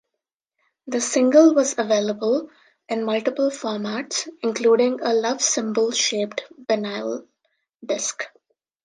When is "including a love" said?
4.41-5.43